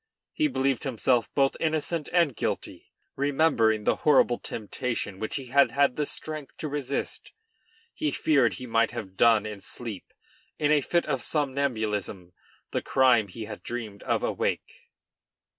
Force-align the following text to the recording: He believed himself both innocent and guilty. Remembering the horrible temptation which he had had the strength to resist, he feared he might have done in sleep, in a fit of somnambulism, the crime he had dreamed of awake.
He 0.33 0.47
believed 0.47 0.81
himself 0.83 1.29
both 1.35 1.55
innocent 1.59 2.09
and 2.11 2.35
guilty. 2.35 2.91
Remembering 3.15 3.83
the 3.83 3.97
horrible 3.97 4.39
temptation 4.39 5.19
which 5.19 5.35
he 5.35 5.49
had 5.49 5.69
had 5.69 5.95
the 5.95 6.07
strength 6.07 6.57
to 6.57 6.67
resist, 6.67 7.33
he 7.93 8.09
feared 8.09 8.55
he 8.55 8.65
might 8.65 8.89
have 8.93 9.15
done 9.15 9.45
in 9.45 9.61
sleep, 9.61 10.11
in 10.57 10.71
a 10.71 10.81
fit 10.81 11.05
of 11.05 11.21
somnambulism, 11.21 12.33
the 12.71 12.81
crime 12.81 13.27
he 13.27 13.45
had 13.45 13.61
dreamed 13.61 14.01
of 14.01 14.23
awake. 14.23 14.89